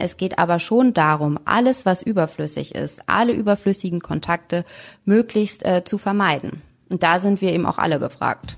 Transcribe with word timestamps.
Es 0.00 0.16
geht 0.16 0.38
aber 0.38 0.58
schon 0.58 0.94
darum, 0.94 1.38
alles, 1.44 1.84
was 1.84 2.02
überflüssig 2.02 2.74
ist, 2.74 3.02
alle 3.06 3.32
überflüssigen 3.32 4.00
Kontakte 4.00 4.64
möglichst 5.04 5.64
äh, 5.64 5.84
zu 5.84 5.98
vermeiden. 5.98 6.62
Und 6.88 7.02
da 7.02 7.20
sind 7.20 7.42
wir 7.42 7.52
eben 7.52 7.66
auch 7.66 7.76
alle 7.76 7.98
gefragt. 7.98 8.56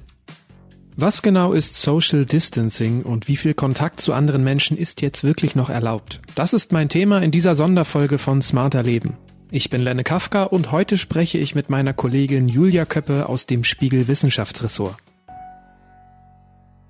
Was 0.95 1.21
genau 1.21 1.53
ist 1.53 1.75
Social 1.75 2.25
Distancing 2.25 3.03
und 3.03 3.27
wie 3.27 3.37
viel 3.37 3.55
Kontakt 3.55 4.01
zu 4.01 4.13
anderen 4.13 4.45
Menschen 4.45 4.77
ist 4.77 5.01
jetzt 5.01 5.25
wirklich 5.25 5.57
noch 5.57 5.69
erlaubt? 5.69 6.21
Das 6.37 6.53
ist 6.53 6.71
mein 6.71 6.89
Thema 6.89 7.21
in 7.23 7.33
dieser 7.33 7.57
Sonderfolge 7.57 8.19
von 8.19 8.41
Smarter 8.41 8.85
Leben. 8.85 9.17
Ich 9.51 9.69
bin 9.69 9.83
Lenne 9.83 10.05
Kafka 10.05 10.45
und 10.45 10.71
heute 10.71 10.97
spreche 10.97 11.39
ich 11.39 11.57
mit 11.57 11.71
meiner 11.71 11.93
Kollegin 11.93 12.47
Julia 12.47 12.85
Köppe 12.85 13.29
aus 13.29 13.47
dem 13.47 13.65
Spiegel 13.65 14.07
Wissenschaftsressort. 14.07 14.97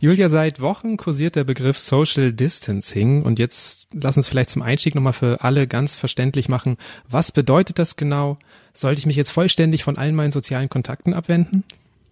Julia, 0.03 0.29
seit 0.29 0.61
Wochen 0.61 0.97
kursiert 0.97 1.37
der 1.37 1.45
Begriff 1.45 1.79
Social 1.79 2.33
Distancing 2.33 3.23
und 3.23 3.39
jetzt 3.39 3.87
lass 3.93 4.17
uns 4.17 4.27
vielleicht 4.27 4.51
zum 4.51 4.61
Einstieg 4.61 4.97
nochmal 4.97 5.13
für 5.13 5.43
alle 5.45 5.69
ganz 5.69 5.95
verständlich 5.95 6.49
machen, 6.49 6.77
was 7.09 7.31
bedeutet 7.31 7.79
das 7.79 7.95
genau? 7.95 8.37
Sollte 8.73 8.99
ich 8.99 9.07
mich 9.07 9.15
jetzt 9.15 9.31
vollständig 9.31 9.85
von 9.85 9.99
allen 9.99 10.17
meinen 10.17 10.33
sozialen 10.33 10.69
Kontakten 10.69 11.15
abwenden? 11.15 11.63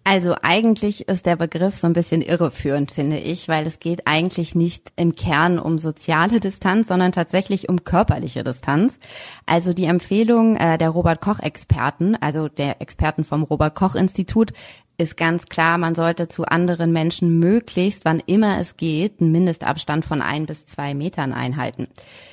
Also 0.05 0.35
eigentlich 0.41 1.09
ist 1.09 1.27
der 1.27 1.37
Begriff 1.37 1.77
so 1.77 1.89
ein 1.89 1.93
bisschen 1.93 2.23
irreführend, 2.23 2.91
finde 2.91 3.19
ich, 3.19 3.49
weil 3.49 3.67
es 3.67 3.81
geht 3.81 4.07
eigentlich 4.07 4.55
nicht 4.55 4.93
im 4.97 5.15
Kern 5.15 5.59
um 5.59 5.79
soziale 5.79 6.39
Distanz, 6.41 6.89
sondern 6.89 7.13
tatsächlich 7.13 7.69
um 7.69 7.85
körperliche 7.85 8.43
Distanz. 8.43 8.99
Also 9.47 9.75
die 9.75 9.85
Empfehlung 9.85 10.57
äh, 10.57 10.79
der 10.79 10.91
Robert 10.91 11.21
Koch 11.21 11.41
Experten, 11.41 12.17
also 12.17 12.49
der 12.49 12.81
Experten 12.81 13.25
vom 13.25 13.43
Robert 13.43 13.75
Koch 13.75 13.95
Institut, 13.95 14.53
ist 15.01 15.17
ganz 15.17 15.47
klar, 15.47 15.79
man 15.79 15.95
sollte 15.95 16.29
zu 16.29 16.45
anderen 16.45 16.93
Menschen 16.93 17.39
möglichst, 17.39 18.05
wann 18.05 18.23
immer 18.27 18.61
es 18.61 18.77
geht, 18.77 19.21
einen 19.21 19.33
Mindestabstand 19.33 20.05
von 20.05 20.23
ein 20.23 20.47
bis 20.47 20.67
zwei 20.67 20.95
Metern 20.95 21.33
einhalten. 21.33 21.89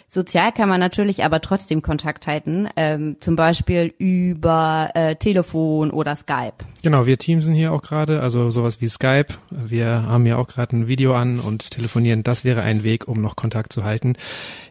Sozial 0.10 0.54
kann 0.54 0.70
man 0.70 0.80
natürlich 0.80 1.26
aber 1.26 1.42
trotzdem 1.42 1.82
Kontakt 1.82 2.28
halten, 2.28 2.70
ähm, 2.78 3.18
zum 3.20 3.36
Beispiel 3.36 3.94
über 3.98 4.90
äh, 4.94 5.16
Telefon 5.18 5.92
oder 5.92 6.16
Skype. 6.16 6.54
Genau, 6.82 7.06
wir 7.06 7.18
teamsen 7.18 7.54
hier 7.54 7.74
auch 7.74 7.82
gerade, 7.82 8.22
also 8.22 8.50
sowas 8.50 8.80
wie 8.80 8.88
Skype. 8.88 9.34
Wir 9.50 10.04
haben 10.04 10.26
ja 10.26 10.38
auch 10.38 10.48
gerade 10.48 10.78
ein 10.78 10.88
Video 10.88 11.14
an 11.14 11.42
und 11.42 11.72
telefonieren. 11.72 12.24
Das 12.24 12.46
wäre 12.46 12.62
ein 12.62 12.84
Weg, 12.84 13.08
um 13.10 13.22
noch 13.22 13.36
Kontakt 13.36 13.74
zu 13.74 13.84
halten. 13.84 14.16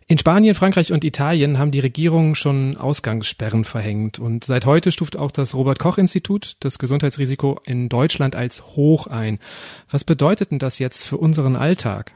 In 0.09 0.19
Spanien, 0.19 0.55
Frankreich 0.55 0.93
und 0.93 1.03
Italien 1.03 1.59
haben 1.59 1.73
die 1.73 1.81
Regierungen 1.81 2.37
schon 2.37 2.77
Ausgangssperren 2.77 3.65
verhängt 3.65 4.21
und 4.21 4.45
seit 4.45 4.65
heute 4.65 4.93
stuft 4.93 5.17
auch 5.17 5.33
das 5.33 5.53
Robert 5.53 5.81
Koch 5.81 5.99
Institut 5.99 6.53
das 6.61 6.79
Gesundheitsrisiko 6.79 7.59
in 7.67 7.89
Deutschland 7.89 8.37
als 8.37 8.65
hoch 8.77 9.09
ein. 9.09 9.41
Was 9.91 10.05
bedeutet 10.05 10.53
denn 10.53 10.61
das 10.61 10.79
jetzt 10.79 11.09
für 11.09 11.17
unseren 11.17 11.57
Alltag? 11.57 12.13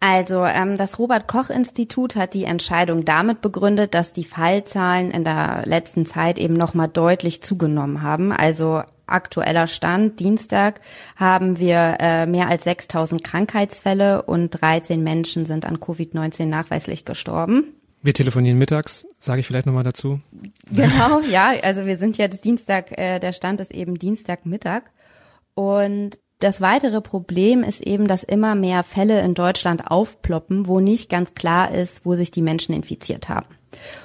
Also 0.00 0.44
ähm, 0.44 0.76
das 0.76 0.98
Robert 0.98 1.26
Koch 1.26 1.50
Institut 1.50 2.16
hat 2.16 2.34
die 2.34 2.44
Entscheidung 2.44 3.04
damit 3.04 3.40
begründet, 3.40 3.94
dass 3.94 4.12
die 4.12 4.24
Fallzahlen 4.24 5.10
in 5.10 5.24
der 5.24 5.62
letzten 5.64 6.04
Zeit 6.06 6.38
eben 6.38 6.54
noch 6.54 6.74
mal 6.74 6.86
deutlich 6.86 7.42
zugenommen 7.42 8.02
haben. 8.02 8.32
Also 8.32 8.82
aktueller 9.06 9.66
Stand 9.66 10.20
Dienstag 10.20 10.80
haben 11.16 11.58
wir 11.58 11.96
äh, 12.00 12.26
mehr 12.26 12.48
als 12.48 12.64
6000 12.64 13.24
Krankheitsfälle 13.24 14.22
und 14.22 14.50
13 14.50 15.02
Menschen 15.02 15.46
sind 15.46 15.64
an 15.64 15.78
Covid-19 15.78 16.46
nachweislich 16.46 17.04
gestorben. 17.04 17.72
Wir 18.02 18.14
telefonieren 18.14 18.58
mittags, 18.58 19.06
sage 19.18 19.40
ich 19.40 19.46
vielleicht 19.46 19.66
nochmal 19.66 19.84
dazu. 19.84 20.20
Genau, 20.70 21.20
ja, 21.20 21.54
also 21.62 21.86
wir 21.86 21.96
sind 21.96 22.18
jetzt 22.18 22.44
Dienstag, 22.44 22.96
äh, 22.98 23.18
der 23.18 23.32
Stand 23.32 23.60
ist 23.60 23.72
eben 23.72 23.94
Dienstagmittag 23.96 24.82
und 25.54 26.18
das 26.38 26.60
weitere 26.60 27.00
Problem 27.00 27.62
ist 27.62 27.80
eben, 27.80 28.06
dass 28.06 28.22
immer 28.22 28.54
mehr 28.54 28.82
Fälle 28.82 29.20
in 29.22 29.34
Deutschland 29.34 29.90
aufploppen, 29.90 30.66
wo 30.66 30.80
nicht 30.80 31.08
ganz 31.08 31.34
klar 31.34 31.72
ist, 31.72 32.04
wo 32.04 32.14
sich 32.14 32.30
die 32.30 32.42
Menschen 32.42 32.74
infiziert 32.74 33.28
haben. 33.28 33.46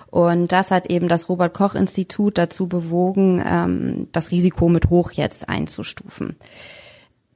Und 0.09 0.51
das 0.51 0.71
hat 0.71 0.87
eben 0.87 1.07
das 1.07 1.29
Robert 1.29 1.53
Koch 1.53 1.75
Institut 1.75 2.37
dazu 2.37 2.67
bewogen, 2.67 3.43
ähm, 3.45 4.07
das 4.11 4.31
Risiko 4.31 4.69
mit 4.69 4.89
hoch 4.89 5.11
jetzt 5.11 5.49
einzustufen. 5.49 6.35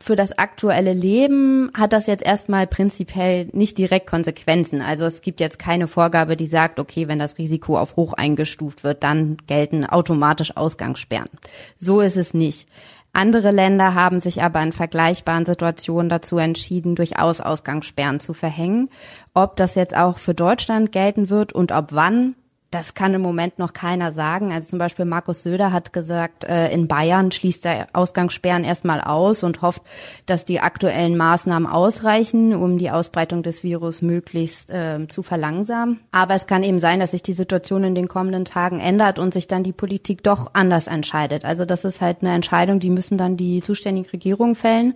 Für 0.01 0.15
das 0.15 0.37
aktuelle 0.37 0.93
Leben 0.93 1.71
hat 1.73 1.91
das 1.91 2.05
jetzt 2.05 2.23
erstmal 2.23 2.67
prinzipiell 2.67 3.47
nicht 3.53 3.77
direkt 3.77 4.07
Konsequenzen. 4.07 4.81
Also 4.81 5.05
es 5.05 5.21
gibt 5.21 5.39
jetzt 5.39 5.57
keine 5.57 5.87
Vorgabe, 5.87 6.37
die 6.37 6.45
sagt, 6.45 6.79
okay, 6.79 7.07
wenn 7.07 7.17
das 7.17 7.37
Risiko 7.39 7.79
auf 7.79 7.95
hoch 7.95 8.13
eingestuft 8.13 8.83
wird, 8.83 9.03
dann 9.03 9.37
gelten 9.47 9.83
automatisch 9.83 10.55
Ausgangssperren. 10.55 11.29
So 11.77 12.01
ist 12.01 12.17
es 12.17 12.35
nicht. 12.35 12.67
Andere 13.15 13.51
Länder 13.51 13.93
haben 13.93 14.19
sich 14.19 14.43
aber 14.43 14.61
in 14.61 14.73
vergleichbaren 14.73 15.45
Situationen 15.45 16.09
dazu 16.09 16.37
entschieden, 16.37 16.95
durchaus 16.95 17.39
Ausgangssperren 17.39 18.19
zu 18.19 18.33
verhängen. 18.33 18.89
Ob 19.33 19.55
das 19.55 19.75
jetzt 19.75 19.95
auch 19.95 20.17
für 20.17 20.33
Deutschland 20.33 20.91
gelten 20.91 21.29
wird 21.29 21.53
und 21.53 21.71
ob 21.71 21.93
wann, 21.93 22.35
das 22.71 22.93
kann 22.93 23.13
im 23.13 23.21
Moment 23.21 23.57
noch 23.57 23.73
keiner 23.73 24.11
sagen. 24.11 24.51
Also 24.51 24.69
zum 24.69 24.79
Beispiel 24.79 25.05
Markus 25.05 25.43
Söder 25.43 25.71
hat 25.71 25.93
gesagt, 25.93 26.43
äh, 26.43 26.69
in 26.71 26.87
Bayern 26.87 27.31
schließt 27.31 27.65
er 27.65 27.87
Ausgangssperren 27.93 28.63
erstmal 28.63 28.99
aus 28.99 29.43
und 29.43 29.61
hofft, 29.61 29.81
dass 30.25 30.43
die 30.45 30.59
aktuellen 30.59 31.15
Maßnahmen 31.15 31.69
ausreichen, 31.69 32.53
um 32.53 32.77
die 32.77 32.91
Ausbreitung 32.91 33.43
des 33.43 33.63
Virus 33.63 34.01
möglichst 34.01 34.69
äh, 34.69 35.07
zu 35.07 35.23
verlangsamen. 35.23 35.99
Aber 36.11 36.35
es 36.35 36.47
kann 36.47 36.63
eben 36.63 36.79
sein, 36.79 36.99
dass 36.99 37.11
sich 37.11 37.23
die 37.23 37.33
Situation 37.33 37.83
in 37.83 37.95
den 37.95 38.07
kommenden 38.07 38.45
Tagen 38.45 38.79
ändert 38.79 39.19
und 39.19 39.33
sich 39.33 39.47
dann 39.47 39.63
die 39.63 39.73
Politik 39.73 40.23
doch 40.23 40.51
anders 40.53 40.87
entscheidet. 40.87 41.45
Also 41.45 41.65
das 41.65 41.85
ist 41.85 42.01
halt 42.01 42.17
eine 42.21 42.33
Entscheidung, 42.33 42.79
die 42.79 42.89
müssen 42.89 43.17
dann 43.17 43.37
die 43.37 43.61
zuständigen 43.61 44.09
Regierungen 44.09 44.55
fällen. 44.55 44.95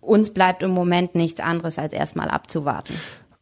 Uns 0.00 0.30
bleibt 0.30 0.62
im 0.62 0.72
Moment 0.72 1.14
nichts 1.14 1.40
anderes, 1.40 1.78
als 1.78 1.92
erstmal 1.92 2.28
abzuwarten. 2.28 2.94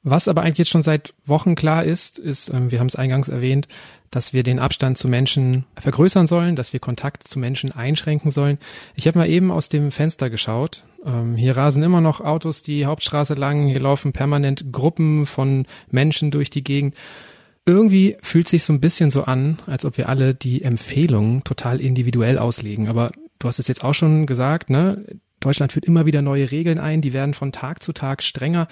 Was 0.03 0.29
aber 0.29 0.43
eigentlich 0.43 0.59
jetzt 0.59 0.71
schon 0.71 0.83
seit 0.83 1.15
Wochen 1.27 1.55
klar 1.55 1.85
ist, 1.85 2.19
ist, 2.19 2.49
ähm, 2.49 2.71
wir 2.71 2.81
haben 2.81 2.87
es 2.87 2.97
eingangs 2.97 3.29
erwähnt, 3.29 3.69
dass 4.11 4.33
wir 4.33 4.43
den 4.43 4.59
Abstand 4.59 4.99
zu 4.99 5.09
Menschen 5.09 5.67
vergrößern 5.77 6.27
sollen, 6.27 6.57
dass 6.57 6.73
wir 6.73 6.81
Kontakt 6.81 7.29
zu 7.29 7.39
Menschen 7.39 7.71
einschränken 7.71 8.31
sollen. 8.31 8.59
Ich 8.95 9.07
habe 9.07 9.19
mal 9.19 9.29
eben 9.29 9.51
aus 9.51 9.69
dem 9.69 9.91
Fenster 9.91 10.31
geschaut. 10.31 10.85
Ähm, 11.05 11.37
hier 11.37 11.57
rasen 11.57 11.83
immer 11.83 12.01
noch 12.01 12.21
Autos 12.21 12.63
die 12.63 12.87
Hauptstraße 12.87 13.35
lang, 13.35 13.67
hier 13.67 13.81
laufen 13.81 14.13
permanent 14.13 14.73
Gruppen 14.73 15.27
von 15.27 15.67
Menschen 15.91 16.31
durch 16.31 16.51
die 16.51 16.65
Gegend. 16.65 16.95
Irgendwie 17.67 18.17
fühlt 18.23 18.49
sich 18.49 18.65
so 18.65 18.73
ein 18.73 18.81
bisschen 18.81 19.11
so 19.11 19.25
an, 19.25 19.61
als 19.67 19.85
ob 19.85 19.99
wir 19.99 20.09
alle 20.09 20.35
die 20.35 20.63
Empfehlungen 20.63 21.45
total 21.45 21.81
individuell 21.81 22.39
auslegen. 22.39 22.89
Aber 22.89 23.13
du 23.39 23.47
hast 23.47 23.59
es 23.59 23.69
jetzt 23.69 23.85
auch 23.85 23.95
schon 23.95 24.27
gesagt, 24.27 24.71
ne? 24.71 25.05
Deutschland 25.41 25.73
führt 25.73 25.87
immer 25.87 26.05
wieder 26.05 26.21
neue 26.21 26.51
Regeln 26.51 26.79
ein, 26.79 27.01
die 27.01 27.15
werden 27.15 27.33
von 27.33 27.51
Tag 27.51 27.83
zu 27.83 27.93
Tag 27.95 28.23
strenger 28.23 28.69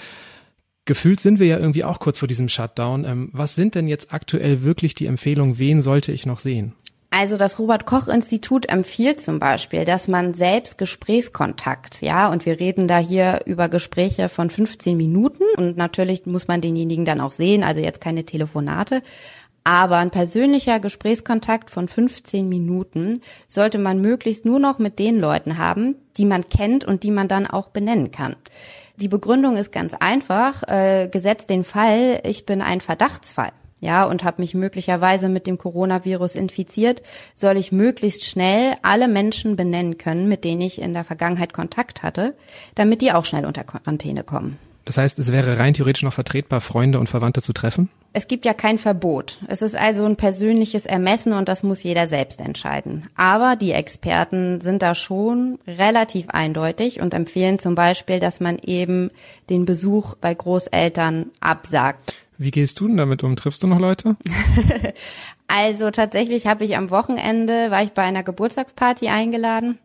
gefühlt 0.88 1.20
sind 1.20 1.38
wir 1.38 1.46
ja 1.46 1.58
irgendwie 1.58 1.84
auch 1.84 2.00
kurz 2.00 2.18
vor 2.18 2.26
diesem 2.26 2.48
Shutdown. 2.48 3.04
Ähm, 3.04 3.30
was 3.32 3.54
sind 3.54 3.76
denn 3.76 3.86
jetzt 3.86 4.12
aktuell 4.12 4.64
wirklich 4.64 4.96
die 4.96 5.06
Empfehlungen? 5.06 5.58
Wen 5.58 5.82
sollte 5.82 6.10
ich 6.10 6.26
noch 6.26 6.40
sehen? 6.40 6.74
Also 7.10 7.36
das 7.36 7.58
Robert 7.58 7.86
Koch 7.86 8.08
Institut 8.08 8.68
empfiehlt 8.68 9.20
zum 9.20 9.38
Beispiel, 9.38 9.84
dass 9.84 10.08
man 10.08 10.34
selbst 10.34 10.76
Gesprächskontakt, 10.78 12.02
ja, 12.02 12.30
und 12.30 12.44
wir 12.44 12.60
reden 12.60 12.86
da 12.86 12.98
hier 12.98 13.40
über 13.46 13.68
Gespräche 13.68 14.28
von 14.28 14.50
15 14.50 14.96
Minuten 14.96 15.44
und 15.56 15.76
natürlich 15.76 16.26
muss 16.26 16.48
man 16.48 16.60
denjenigen 16.60 17.06
dann 17.06 17.20
auch 17.20 17.32
sehen, 17.32 17.62
also 17.62 17.80
jetzt 17.80 18.02
keine 18.02 18.24
Telefonate, 18.24 19.02
aber 19.64 19.96
ein 19.98 20.10
persönlicher 20.10 20.80
Gesprächskontakt 20.80 21.70
von 21.70 21.88
15 21.88 22.48
Minuten 22.48 23.20
sollte 23.46 23.78
man 23.78 24.00
möglichst 24.00 24.44
nur 24.44 24.58
noch 24.58 24.78
mit 24.78 24.98
den 24.98 25.18
Leuten 25.18 25.56
haben, 25.56 25.96
die 26.18 26.26
man 26.26 26.48
kennt 26.48 26.84
und 26.84 27.02
die 27.02 27.10
man 27.10 27.28
dann 27.28 27.46
auch 27.46 27.68
benennen 27.68 28.10
kann. 28.10 28.36
Die 29.00 29.08
Begründung 29.08 29.56
ist 29.56 29.70
ganz 29.70 29.94
einfach. 29.94 30.64
Äh, 30.66 31.08
gesetzt 31.10 31.50
den 31.50 31.62
Fall, 31.62 32.20
ich 32.24 32.46
bin 32.46 32.62
ein 32.62 32.80
Verdachtsfall 32.80 33.52
ja, 33.80 34.04
und 34.04 34.24
habe 34.24 34.42
mich 34.42 34.54
möglicherweise 34.54 35.28
mit 35.28 35.46
dem 35.46 35.56
Coronavirus 35.56 36.34
infiziert, 36.34 37.02
soll 37.36 37.56
ich 37.56 37.70
möglichst 37.70 38.24
schnell 38.24 38.74
alle 38.82 39.06
Menschen 39.06 39.54
benennen 39.54 39.98
können, 39.98 40.28
mit 40.28 40.42
denen 40.42 40.62
ich 40.62 40.80
in 40.80 40.94
der 40.94 41.04
Vergangenheit 41.04 41.52
Kontakt 41.52 42.02
hatte, 42.02 42.34
damit 42.74 43.02
die 43.02 43.12
auch 43.12 43.24
schnell 43.24 43.46
unter 43.46 43.62
Quarantäne 43.62 44.24
kommen. 44.24 44.58
Das 44.84 44.96
heißt, 44.98 45.18
es 45.18 45.30
wäre 45.30 45.58
rein 45.58 45.74
theoretisch 45.74 46.02
noch 46.02 46.14
vertretbar, 46.14 46.60
Freunde 46.60 46.98
und 46.98 47.08
Verwandte 47.08 47.42
zu 47.42 47.52
treffen? 47.52 47.90
Es 48.12 48.26
gibt 48.26 48.44
ja 48.44 48.54
kein 48.54 48.78
Verbot. 48.78 49.38
Es 49.48 49.62
ist 49.62 49.76
also 49.76 50.04
ein 50.04 50.16
persönliches 50.16 50.86
Ermessen 50.86 51.32
und 51.32 51.48
das 51.48 51.62
muss 51.62 51.82
jeder 51.82 52.06
selbst 52.06 52.40
entscheiden. 52.40 53.02
Aber 53.16 53.54
die 53.54 53.72
Experten 53.72 54.60
sind 54.60 54.82
da 54.82 54.94
schon 54.94 55.58
relativ 55.66 56.30
eindeutig 56.30 57.00
und 57.00 57.14
empfehlen 57.14 57.58
zum 57.58 57.74
Beispiel, 57.74 58.18
dass 58.18 58.40
man 58.40 58.58
eben 58.58 59.10
den 59.50 59.66
Besuch 59.66 60.14
bei 60.14 60.34
Großeltern 60.34 61.30
absagt. 61.40 62.14
Wie 62.38 62.50
gehst 62.50 62.80
du 62.80 62.86
denn 62.88 62.96
damit 62.96 63.22
um? 63.24 63.36
Triffst 63.36 63.62
du 63.62 63.66
noch 63.66 63.80
Leute? 63.80 64.16
also 65.48 65.90
tatsächlich 65.90 66.46
habe 66.46 66.64
ich 66.64 66.76
am 66.76 66.90
Wochenende, 66.90 67.70
war 67.70 67.82
ich 67.82 67.90
bei 67.90 68.02
einer 68.02 68.22
Geburtstagsparty 68.22 69.08
eingeladen 69.08 69.78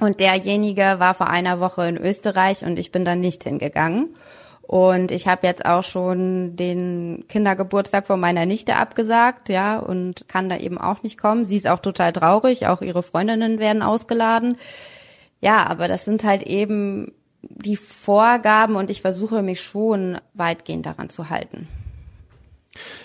und 0.00 0.18
derjenige 0.18 0.96
war 0.98 1.14
vor 1.14 1.28
einer 1.28 1.60
Woche 1.60 1.88
in 1.88 1.96
Österreich 1.96 2.64
und 2.64 2.78
ich 2.78 2.90
bin 2.90 3.04
dann 3.04 3.20
nicht 3.20 3.44
hingegangen. 3.44 4.16
Und 4.66 5.10
ich 5.10 5.28
habe 5.28 5.46
jetzt 5.46 5.66
auch 5.66 5.84
schon 5.84 6.56
den 6.56 7.24
Kindergeburtstag 7.28 8.06
von 8.06 8.18
meiner 8.18 8.46
Nichte 8.46 8.76
abgesagt, 8.76 9.50
ja, 9.50 9.78
und 9.78 10.26
kann 10.26 10.48
da 10.48 10.56
eben 10.56 10.78
auch 10.78 11.02
nicht 11.02 11.18
kommen. 11.18 11.44
Sie 11.44 11.56
ist 11.56 11.68
auch 11.68 11.80
total 11.80 12.12
traurig, 12.12 12.66
auch 12.66 12.80
ihre 12.80 13.02
Freundinnen 13.02 13.58
werden 13.58 13.82
ausgeladen. 13.82 14.56
Ja, 15.40 15.66
aber 15.66 15.86
das 15.86 16.06
sind 16.06 16.24
halt 16.24 16.44
eben 16.44 17.12
die 17.40 17.76
Vorgaben 17.76 18.76
und 18.76 18.88
ich 18.88 19.02
versuche 19.02 19.42
mich 19.42 19.60
schon 19.60 20.18
weitgehend 20.32 20.86
daran 20.86 21.10
zu 21.10 21.28
halten. 21.28 21.68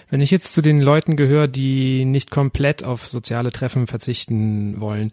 Wenn 0.10 0.22
ich 0.22 0.32
jetzt 0.32 0.54
zu 0.54 0.62
den 0.62 0.82
Leuten 0.82 1.18
gehöre, 1.18 1.48
die 1.48 2.06
nicht 2.06 2.32
komplett 2.32 2.84
auf 2.84 3.08
soziale 3.10 3.52
Treffen 3.52 3.86
verzichten 3.86 4.80
wollen, 4.80 5.12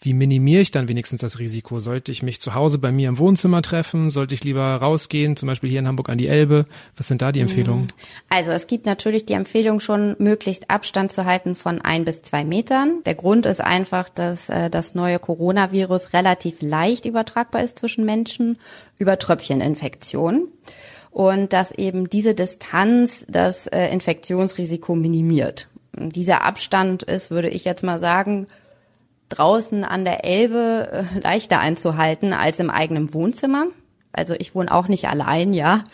wie 0.00 0.14
minimiere 0.14 0.62
ich 0.62 0.70
dann 0.70 0.88
wenigstens 0.88 1.20
das 1.20 1.38
Risiko? 1.40 1.80
Sollte 1.80 2.12
ich 2.12 2.22
mich 2.22 2.40
zu 2.40 2.54
Hause 2.54 2.78
bei 2.78 2.92
mir 2.92 3.08
im 3.08 3.18
Wohnzimmer 3.18 3.62
treffen? 3.62 4.10
Sollte 4.10 4.34
ich 4.34 4.44
lieber 4.44 4.62
rausgehen, 4.76 5.36
zum 5.36 5.48
Beispiel 5.48 5.70
hier 5.70 5.80
in 5.80 5.88
Hamburg 5.88 6.08
an 6.08 6.18
die 6.18 6.28
Elbe? 6.28 6.66
Was 6.96 7.08
sind 7.08 7.20
da 7.20 7.32
die 7.32 7.40
Empfehlungen? 7.40 7.82
Mhm. 7.82 7.86
Also 8.28 8.52
es 8.52 8.68
gibt 8.68 8.86
natürlich 8.86 9.26
die 9.26 9.32
Empfehlung 9.32 9.80
schon, 9.80 10.14
möglichst 10.18 10.70
Abstand 10.70 11.10
zu 11.12 11.24
halten 11.24 11.56
von 11.56 11.80
ein 11.80 12.04
bis 12.04 12.22
zwei 12.22 12.44
Metern. 12.44 13.02
Der 13.06 13.16
Grund 13.16 13.44
ist 13.44 13.60
einfach, 13.60 14.08
dass 14.08 14.48
äh, 14.48 14.70
das 14.70 14.94
neue 14.94 15.18
Coronavirus 15.18 16.12
relativ 16.12 16.62
leicht 16.62 17.04
übertragbar 17.04 17.64
ist 17.64 17.78
zwischen 17.80 18.04
Menschen 18.04 18.58
über 18.98 19.18
Tröpfcheninfektion 19.18 20.46
und 21.10 21.52
dass 21.52 21.72
eben 21.72 22.08
diese 22.08 22.34
Distanz 22.34 23.26
das 23.28 23.66
äh, 23.66 23.88
Infektionsrisiko 23.88 24.94
minimiert. 24.94 25.68
Dieser 25.96 26.44
Abstand 26.44 27.02
ist, 27.02 27.32
würde 27.32 27.48
ich 27.48 27.64
jetzt 27.64 27.82
mal 27.82 27.98
sagen, 27.98 28.46
draußen 29.28 29.84
an 29.84 30.04
der 30.04 30.24
Elbe 30.24 31.06
äh, 31.16 31.20
leichter 31.20 31.60
einzuhalten 31.60 32.32
als 32.32 32.58
im 32.58 32.70
eigenen 32.70 33.12
Wohnzimmer. 33.14 33.66
Also 34.12 34.34
ich 34.38 34.54
wohne 34.54 34.72
auch 34.72 34.88
nicht 34.88 35.08
allein, 35.08 35.52
ja. 35.52 35.84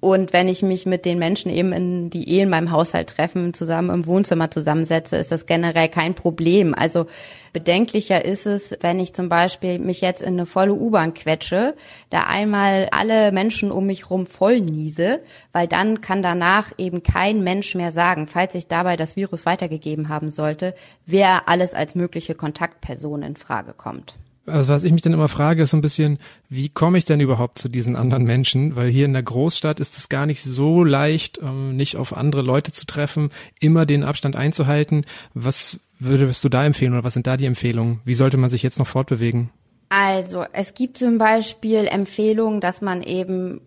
Und 0.00 0.32
wenn 0.32 0.48
ich 0.48 0.62
mich 0.62 0.86
mit 0.86 1.04
den 1.04 1.18
Menschen 1.18 1.50
eben 1.50 1.72
in 1.72 2.10
die 2.10 2.32
eh 2.32 2.42
in 2.42 2.48
meinem 2.48 2.70
Haushalt 2.70 3.08
treffen, 3.08 3.52
zusammen 3.52 3.90
im 3.90 4.06
Wohnzimmer 4.06 4.48
zusammensetze, 4.48 5.16
ist 5.16 5.32
das 5.32 5.46
generell 5.46 5.88
kein 5.88 6.14
Problem. 6.14 6.72
Also 6.72 7.06
bedenklicher 7.52 8.24
ist 8.24 8.46
es, 8.46 8.76
wenn 8.80 9.00
ich 9.00 9.12
zum 9.12 9.28
Beispiel 9.28 9.80
mich 9.80 10.00
jetzt 10.00 10.22
in 10.22 10.34
eine 10.34 10.46
volle 10.46 10.74
U-Bahn 10.74 11.14
quetsche, 11.14 11.74
da 12.10 12.22
einmal 12.28 12.86
alle 12.92 13.32
Menschen 13.32 13.72
um 13.72 13.86
mich 13.86 14.08
rum 14.08 14.26
voll 14.26 14.60
niese, 14.60 15.20
weil 15.52 15.66
dann 15.66 16.00
kann 16.00 16.22
danach 16.22 16.72
eben 16.78 17.02
kein 17.02 17.42
Mensch 17.42 17.74
mehr 17.74 17.90
sagen, 17.90 18.28
falls 18.28 18.54
ich 18.54 18.68
dabei 18.68 18.96
das 18.96 19.16
Virus 19.16 19.46
weitergegeben 19.46 20.08
haben 20.08 20.30
sollte, 20.30 20.74
wer 21.06 21.48
alles 21.48 21.74
als 21.74 21.96
mögliche 21.96 22.36
Kontaktperson 22.36 23.22
in 23.22 23.34
Frage 23.34 23.72
kommt. 23.72 24.14
Also 24.48 24.68
was 24.68 24.84
ich 24.84 24.92
mich 24.92 25.02
dann 25.02 25.12
immer 25.12 25.28
frage, 25.28 25.62
ist 25.62 25.70
so 25.70 25.76
ein 25.76 25.82
bisschen, 25.82 26.18
wie 26.48 26.68
komme 26.68 26.98
ich 26.98 27.04
denn 27.04 27.20
überhaupt 27.20 27.58
zu 27.58 27.68
diesen 27.68 27.96
anderen 27.96 28.24
Menschen? 28.24 28.76
Weil 28.76 28.90
hier 28.90 29.04
in 29.04 29.12
der 29.12 29.22
Großstadt 29.22 29.80
ist 29.80 29.98
es 29.98 30.08
gar 30.08 30.26
nicht 30.26 30.42
so 30.42 30.84
leicht, 30.84 31.38
ähm, 31.42 31.76
nicht 31.76 31.96
auf 31.96 32.16
andere 32.16 32.42
Leute 32.42 32.72
zu 32.72 32.86
treffen, 32.86 33.30
immer 33.60 33.86
den 33.86 34.02
Abstand 34.02 34.36
einzuhalten. 34.36 35.04
Was 35.34 35.78
würdest 35.98 36.42
du 36.44 36.48
da 36.48 36.64
empfehlen 36.64 36.92
oder 36.92 37.04
was 37.04 37.14
sind 37.14 37.26
da 37.26 37.36
die 37.36 37.46
Empfehlungen? 37.46 38.00
Wie 38.04 38.14
sollte 38.14 38.36
man 38.36 38.50
sich 38.50 38.62
jetzt 38.62 38.78
noch 38.78 38.86
fortbewegen? 38.86 39.50
Also 39.88 40.44
es 40.52 40.74
gibt 40.74 40.98
zum 40.98 41.18
Beispiel 41.18 41.86
Empfehlungen, 41.86 42.60
dass 42.60 42.82
man 42.82 43.02
eben 43.02 43.60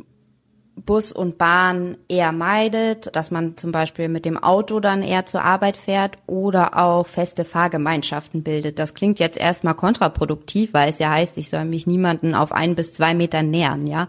Bus 0.75 1.11
und 1.11 1.37
Bahn 1.37 1.97
eher 2.07 2.31
meidet, 2.31 3.15
dass 3.15 3.29
man 3.29 3.57
zum 3.57 3.71
Beispiel 3.71 4.07
mit 4.07 4.25
dem 4.25 4.41
Auto 4.41 4.79
dann 4.79 5.03
eher 5.03 5.25
zur 5.25 5.43
Arbeit 5.43 5.77
fährt 5.77 6.17
oder 6.27 6.77
auch 6.77 7.07
feste 7.07 7.45
Fahrgemeinschaften 7.45 8.41
bildet. 8.41 8.79
Das 8.79 8.93
klingt 8.93 9.19
jetzt 9.19 9.37
erstmal 9.37 9.75
kontraproduktiv, 9.75 10.73
weil 10.73 10.89
es 10.89 10.99
ja 10.99 11.11
heißt, 11.11 11.37
ich 11.37 11.49
soll 11.49 11.65
mich 11.65 11.87
niemanden 11.87 12.33
auf 12.33 12.51
ein 12.51 12.75
bis 12.75 12.93
zwei 12.93 13.13
Meter 13.13 13.43
nähern, 13.43 13.85
ja. 13.85 14.07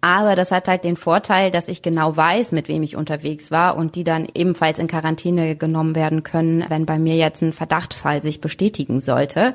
Aber 0.00 0.36
das 0.36 0.52
hat 0.52 0.68
halt 0.68 0.84
den 0.84 0.96
Vorteil, 0.96 1.50
dass 1.50 1.66
ich 1.66 1.82
genau 1.82 2.16
weiß, 2.16 2.52
mit 2.52 2.68
wem 2.68 2.84
ich 2.84 2.96
unterwegs 2.96 3.50
war 3.50 3.76
und 3.76 3.96
die 3.96 4.04
dann 4.04 4.28
ebenfalls 4.32 4.78
in 4.78 4.86
Quarantäne 4.86 5.56
genommen 5.56 5.96
werden 5.96 6.22
können, 6.22 6.64
wenn 6.68 6.86
bei 6.86 6.98
mir 6.98 7.16
jetzt 7.16 7.42
ein 7.42 7.52
Verdachtsfall 7.52 8.22
sich 8.22 8.40
bestätigen 8.40 9.00
sollte. 9.00 9.54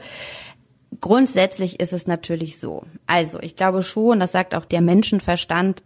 Grundsätzlich 0.99 1.79
ist 1.79 1.93
es 1.93 2.07
natürlich 2.07 2.59
so. 2.59 2.83
Also, 3.07 3.39
ich 3.39 3.55
glaube 3.55 3.83
schon, 3.83 4.19
das 4.19 4.33
sagt 4.33 4.53
auch 4.53 4.65
der 4.65 4.81
Menschenverstand, 4.81 5.81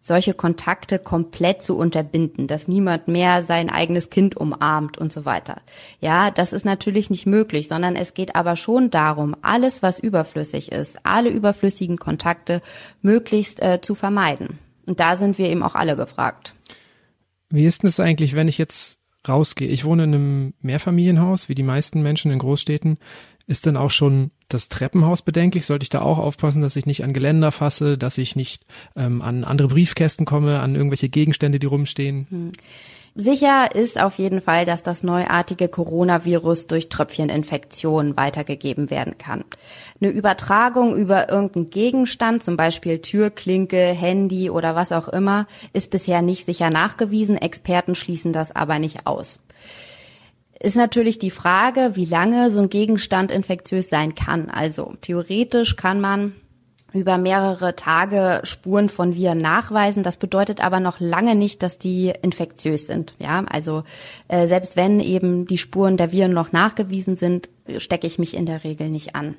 solche 0.00 0.34
Kontakte 0.34 0.98
komplett 0.98 1.62
zu 1.62 1.76
unterbinden, 1.76 2.46
dass 2.46 2.68
niemand 2.68 3.08
mehr 3.08 3.42
sein 3.42 3.68
eigenes 3.68 4.10
Kind 4.10 4.36
umarmt 4.36 4.96
und 4.98 5.12
so 5.12 5.24
weiter. 5.24 5.60
Ja, 6.00 6.30
das 6.30 6.52
ist 6.52 6.64
natürlich 6.64 7.10
nicht 7.10 7.26
möglich, 7.26 7.68
sondern 7.68 7.96
es 7.96 8.14
geht 8.14 8.34
aber 8.34 8.56
schon 8.56 8.90
darum, 8.90 9.36
alles, 9.42 9.82
was 9.82 9.98
überflüssig 9.98 10.72
ist, 10.72 10.98
alle 11.04 11.28
überflüssigen 11.28 11.98
Kontakte 11.98 12.62
möglichst 13.02 13.62
äh, 13.62 13.80
zu 13.82 13.94
vermeiden. 13.94 14.58
Und 14.86 15.00
da 15.00 15.16
sind 15.16 15.38
wir 15.38 15.50
eben 15.50 15.62
auch 15.62 15.74
alle 15.74 15.96
gefragt. 15.96 16.54
Wie 17.50 17.66
ist 17.66 17.84
es 17.84 18.00
eigentlich, 18.00 18.34
wenn 18.34 18.48
ich 18.48 18.58
jetzt 18.58 18.98
rausgehe? 19.28 19.68
Ich 19.68 19.84
wohne 19.84 20.04
in 20.04 20.14
einem 20.14 20.54
Mehrfamilienhaus, 20.62 21.48
wie 21.48 21.54
die 21.54 21.62
meisten 21.62 22.00
Menschen 22.00 22.30
in 22.30 22.38
Großstädten. 22.38 22.98
Ist 23.46 23.66
denn 23.66 23.76
auch 23.76 23.90
schon 23.90 24.30
das 24.48 24.68
Treppenhaus 24.68 25.22
bedenklich? 25.22 25.66
Sollte 25.66 25.82
ich 25.82 25.88
da 25.88 26.02
auch 26.02 26.18
aufpassen, 26.18 26.62
dass 26.62 26.76
ich 26.76 26.86
nicht 26.86 27.04
an 27.04 27.12
Geländer 27.12 27.52
fasse, 27.52 27.98
dass 27.98 28.18
ich 28.18 28.36
nicht 28.36 28.64
ähm, 28.96 29.22
an 29.22 29.44
andere 29.44 29.68
Briefkästen 29.68 30.26
komme, 30.26 30.60
an 30.60 30.74
irgendwelche 30.74 31.08
Gegenstände, 31.08 31.58
die 31.58 31.66
rumstehen? 31.66 32.26
Hm. 32.30 32.52
Sicher 33.16 33.74
ist 33.74 34.00
auf 34.00 34.18
jeden 34.18 34.40
Fall, 34.40 34.64
dass 34.64 34.84
das 34.84 35.02
neuartige 35.02 35.66
Coronavirus 35.66 36.68
durch 36.68 36.88
Tröpfcheninfektionen 36.88 38.16
weitergegeben 38.16 38.88
werden 38.88 39.18
kann. 39.18 39.44
Eine 40.00 40.12
Übertragung 40.12 40.96
über 40.96 41.28
irgendeinen 41.28 41.70
Gegenstand, 41.70 42.44
zum 42.44 42.56
Beispiel 42.56 43.00
Türklinke, 43.00 43.78
Handy 43.78 44.48
oder 44.48 44.76
was 44.76 44.92
auch 44.92 45.08
immer, 45.08 45.48
ist 45.72 45.90
bisher 45.90 46.22
nicht 46.22 46.46
sicher 46.46 46.70
nachgewiesen. 46.70 47.36
Experten 47.36 47.96
schließen 47.96 48.32
das 48.32 48.54
aber 48.54 48.78
nicht 48.78 49.06
aus 49.06 49.40
ist 50.62 50.76
natürlich 50.76 51.18
die 51.18 51.30
Frage, 51.30 51.92
wie 51.94 52.04
lange 52.04 52.50
so 52.50 52.60
ein 52.60 52.68
Gegenstand 52.68 53.30
infektiös 53.30 53.88
sein 53.88 54.14
kann. 54.14 54.50
Also 54.50 54.94
theoretisch 55.00 55.76
kann 55.76 56.00
man 56.00 56.34
über 56.92 57.18
mehrere 57.18 57.76
Tage 57.76 58.40
Spuren 58.44 58.88
von 58.88 59.14
Viren 59.14 59.38
nachweisen. 59.38 60.02
Das 60.02 60.16
bedeutet 60.16 60.62
aber 60.62 60.80
noch 60.80 61.00
lange 61.00 61.34
nicht, 61.34 61.62
dass 61.62 61.78
die 61.78 62.12
infektiös 62.22 62.86
sind. 62.86 63.14
Ja, 63.18 63.44
also 63.48 63.84
äh, 64.28 64.46
selbst 64.48 64.76
wenn 64.76 65.00
eben 65.00 65.46
die 65.46 65.58
Spuren 65.58 65.96
der 65.96 66.12
Viren 66.12 66.32
noch 66.32 66.52
nachgewiesen 66.52 67.16
sind, 67.16 67.48
stecke 67.78 68.06
ich 68.06 68.18
mich 68.18 68.34
in 68.34 68.46
der 68.46 68.64
Regel 68.64 68.88
nicht 68.88 69.14
an. 69.14 69.36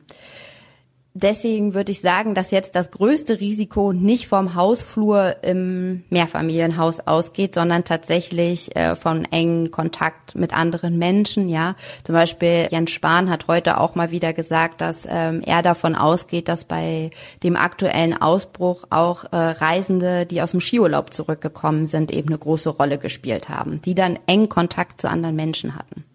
Deswegen 1.14 1.74
würde 1.74 1.92
ich 1.92 2.00
sagen, 2.00 2.36
dass 2.36 2.52
jetzt 2.52 2.74
das 2.74 2.90
größte 2.90 3.42
Risiko 3.42 3.92
nicht 3.92 4.28
vom 4.28 4.56
Hausflur 4.56 5.44
im 5.44 6.04
Mehrfamilienhaus 6.10 7.02
ausgeht, 7.02 7.54
sondern 7.54 7.84
tatsächlich 7.84 8.74
äh, 8.78 8.96
von 8.96 9.26
engen 9.26 9.72
Kontakt 9.72 10.36
mit 10.36 10.54
anderen 10.54 10.98
Menschen. 10.98 11.50
Ja, 11.50 11.76
zum 12.06 12.14
Beispiel 12.14 12.70
Jens 12.72 12.92
Spahn 12.92 13.30
hat 13.30 13.48
heute 13.50 13.80
auch 13.80 13.94
mal 13.96 14.12
wieder 14.12 14.32
gesagt, 14.32 14.80
dass 14.80 15.06
ähm, 15.06 15.42
er 15.46 15.62
davon 15.62 15.96
ausgeht, 15.96 16.48
dass 16.48 16.64
bei 16.64 17.12
dem 17.44 17.58
aktuellen 17.58 18.20
Ausbruch 18.20 18.86
auch 18.90 19.26
äh, 19.26 19.36
Reisende, 19.36 20.26
die 20.26 20.42
aus 20.42 20.52
dem 20.52 20.62
Skiurlaub 20.62 21.14
zurückgekommen 21.14 21.88
sind, 21.88 22.12
eben 22.12 22.30
eine 22.30 22.38
große 22.38 22.70
Rolle 22.70 22.98
gespielt 22.98 23.50
haben, 23.50 23.82
die 23.82 23.96
dann 23.96 24.18
engen 24.28 24.48
Kontakt 24.48 25.02
zu 25.02 25.10
anderen 25.10 25.36
Menschen 25.36 25.76
hatten. 25.76 26.06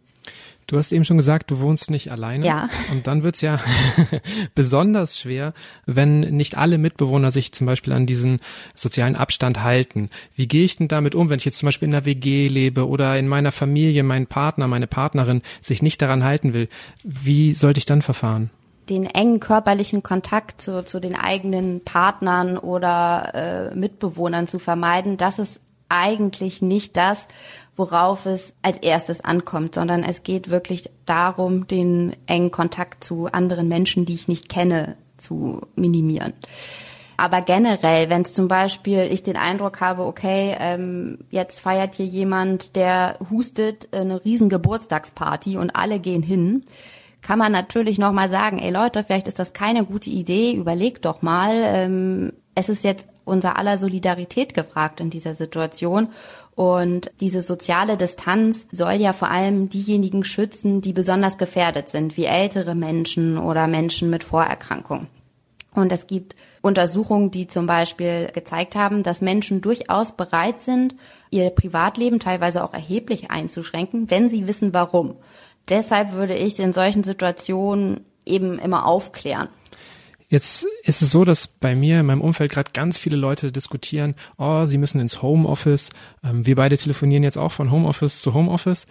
Du 0.66 0.76
hast 0.76 0.90
eben 0.90 1.04
schon 1.04 1.16
gesagt, 1.16 1.50
du 1.50 1.60
wohnst 1.60 1.90
nicht 1.90 2.10
alleine. 2.10 2.44
Ja. 2.44 2.68
Und 2.90 3.06
dann 3.06 3.22
wird's 3.22 3.40
ja 3.40 3.60
besonders 4.54 5.18
schwer, 5.18 5.54
wenn 5.86 6.20
nicht 6.20 6.56
alle 6.56 6.76
Mitbewohner 6.76 7.30
sich 7.30 7.52
zum 7.52 7.68
Beispiel 7.68 7.92
an 7.92 8.06
diesen 8.06 8.40
sozialen 8.74 9.14
Abstand 9.14 9.62
halten. 9.62 10.10
Wie 10.34 10.48
gehe 10.48 10.64
ich 10.64 10.76
denn 10.76 10.88
damit 10.88 11.14
um, 11.14 11.30
wenn 11.30 11.38
ich 11.38 11.44
jetzt 11.44 11.58
zum 11.58 11.68
Beispiel 11.68 11.88
in 11.88 11.94
einer 11.94 12.04
WG 12.04 12.48
lebe 12.48 12.88
oder 12.88 13.16
in 13.16 13.28
meiner 13.28 13.52
Familie 13.52 14.02
mein 14.02 14.26
Partner, 14.26 14.66
meine 14.66 14.88
Partnerin 14.88 15.42
sich 15.60 15.82
nicht 15.82 16.02
daran 16.02 16.24
halten 16.24 16.52
will? 16.52 16.68
Wie 17.04 17.54
sollte 17.54 17.78
ich 17.78 17.86
dann 17.86 18.02
verfahren? 18.02 18.50
den 18.88 19.06
engen 19.06 19.40
körperlichen 19.40 20.04
Kontakt 20.04 20.60
zu, 20.60 20.84
zu 20.84 21.00
den 21.00 21.16
eigenen 21.16 21.82
Partnern 21.82 22.56
oder 22.56 23.72
äh, 23.72 23.74
Mitbewohnern 23.74 24.46
zu 24.46 24.60
vermeiden, 24.60 25.16
das 25.16 25.40
ist 25.40 25.60
eigentlich 25.88 26.62
nicht 26.62 26.96
das, 26.96 27.26
worauf 27.76 28.26
es 28.26 28.54
als 28.62 28.78
erstes 28.78 29.20
ankommt, 29.22 29.74
sondern 29.74 30.02
es 30.02 30.22
geht 30.22 30.50
wirklich 30.50 30.90
darum, 31.04 31.66
den 31.66 32.16
engen 32.26 32.50
Kontakt 32.50 33.04
zu 33.04 33.26
anderen 33.26 33.68
Menschen, 33.68 34.06
die 34.06 34.14
ich 34.14 34.28
nicht 34.28 34.48
kenne, 34.48 34.96
zu 35.16 35.62
minimieren. 35.76 36.32
Aber 37.18 37.40
generell, 37.40 38.10
wenn 38.10 38.22
es 38.22 38.34
zum 38.34 38.48
Beispiel 38.48 39.08
ich 39.10 39.22
den 39.22 39.36
Eindruck 39.36 39.80
habe, 39.80 40.04
okay, 40.04 40.54
ähm, 40.60 41.18
jetzt 41.30 41.60
feiert 41.60 41.94
hier 41.94 42.06
jemand, 42.06 42.76
der 42.76 43.18
hustet 43.30 43.88
eine 43.92 44.22
riesen 44.24 44.50
Geburtstagsparty 44.50 45.56
und 45.56 45.74
alle 45.74 45.98
gehen 45.98 46.22
hin, 46.22 46.64
kann 47.22 47.38
man 47.38 47.52
natürlich 47.52 47.98
noch 47.98 48.12
mal 48.12 48.30
sagen, 48.30 48.58
ey 48.58 48.70
Leute, 48.70 49.02
vielleicht 49.02 49.28
ist 49.28 49.38
das 49.38 49.54
keine 49.54 49.84
gute 49.84 50.10
Idee, 50.10 50.52
überlegt 50.52 51.06
doch 51.06 51.22
mal. 51.22 51.54
Ähm, 51.54 52.32
es 52.54 52.68
ist 52.68 52.84
jetzt 52.84 53.08
unser 53.26 53.58
aller 53.58 53.76
Solidarität 53.76 54.54
gefragt 54.54 55.00
in 55.00 55.10
dieser 55.10 55.34
Situation 55.34 56.08
und 56.54 57.10
diese 57.20 57.42
soziale 57.42 57.98
Distanz 57.98 58.66
soll 58.72 58.94
ja 58.94 59.12
vor 59.12 59.30
allem 59.30 59.68
diejenigen 59.68 60.24
schützen, 60.24 60.80
die 60.80 60.94
besonders 60.94 61.36
gefährdet 61.36 61.90
sind, 61.90 62.16
wie 62.16 62.24
ältere 62.24 62.74
Menschen 62.74 63.36
oder 63.36 63.66
Menschen 63.66 64.08
mit 64.08 64.24
Vorerkrankungen. 64.24 65.08
Und 65.74 65.92
es 65.92 66.06
gibt 66.06 66.34
Untersuchungen, 66.62 67.30
die 67.30 67.46
zum 67.46 67.66
Beispiel 67.66 68.30
gezeigt 68.32 68.74
haben, 68.74 69.02
dass 69.02 69.20
Menschen 69.20 69.60
durchaus 69.60 70.12
bereit 70.12 70.62
sind, 70.62 70.96
ihr 71.30 71.50
Privatleben 71.50 72.20
teilweise 72.20 72.64
auch 72.64 72.72
erheblich 72.72 73.30
einzuschränken, 73.30 74.10
wenn 74.10 74.30
sie 74.30 74.46
wissen, 74.46 74.72
warum. 74.72 75.16
Deshalb 75.68 76.12
würde 76.12 76.34
ich 76.34 76.58
in 76.58 76.72
solchen 76.72 77.04
Situationen 77.04 78.06
eben 78.24 78.58
immer 78.58 78.86
aufklären. 78.86 79.48
Jetzt 80.28 80.66
ist 80.82 81.02
es 81.02 81.10
so, 81.10 81.24
dass 81.24 81.46
bei 81.46 81.76
mir 81.76 82.00
in 82.00 82.06
meinem 82.06 82.20
Umfeld 82.20 82.50
gerade 82.50 82.72
ganz 82.72 82.98
viele 82.98 83.16
Leute 83.16 83.52
diskutieren, 83.52 84.14
oh, 84.38 84.64
sie 84.64 84.78
müssen 84.78 85.00
ins 85.00 85.22
Homeoffice. 85.22 85.90
Ähm, 86.24 86.46
wir 86.46 86.56
beide 86.56 86.76
telefonieren 86.76 87.22
jetzt 87.22 87.38
auch 87.38 87.52
von 87.52 87.70
Homeoffice 87.70 88.20
zu 88.20 88.34
Homeoffice. 88.34 88.86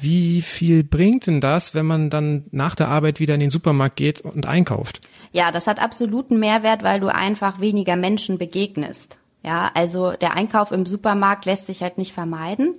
Wie 0.00 0.42
viel 0.42 0.84
bringt 0.84 1.26
denn 1.26 1.40
das, 1.40 1.74
wenn 1.74 1.86
man 1.86 2.08
dann 2.08 2.44
nach 2.52 2.76
der 2.76 2.88
Arbeit 2.88 3.18
wieder 3.18 3.34
in 3.34 3.40
den 3.40 3.50
Supermarkt 3.50 3.96
geht 3.96 4.20
und 4.20 4.46
einkauft? 4.46 5.00
Ja, 5.32 5.50
das 5.50 5.66
hat 5.66 5.80
absoluten 5.80 6.38
Mehrwert, 6.38 6.84
weil 6.84 7.00
du 7.00 7.12
einfach 7.12 7.60
weniger 7.60 7.96
Menschen 7.96 8.38
begegnest. 8.38 9.18
Ja, 9.42 9.70
also 9.74 10.12
der 10.12 10.34
Einkauf 10.36 10.72
im 10.72 10.84
Supermarkt 10.84 11.44
lässt 11.44 11.66
sich 11.66 11.82
halt 11.82 11.96
nicht 11.96 12.12
vermeiden. 12.12 12.74